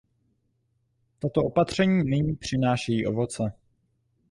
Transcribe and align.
Tato 1.19 1.43
opatření 1.43 2.03
nyní 2.09 2.35
přinášejí 2.35 3.07
ovoce. 3.07 3.53